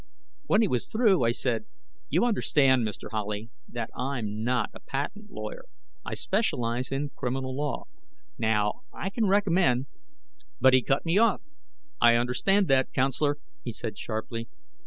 [0.47, 1.65] When he was through, I said:
[2.09, 3.09] "You understand, Mr.
[3.11, 5.65] Howley that I'm not a patent lawyer;
[6.03, 7.83] I specialize in criminal law.
[8.35, 9.85] Now, I can recommend"
[10.59, 11.41] But he cut me off.
[12.01, 14.47] "I understand that, counselor," he said sharply.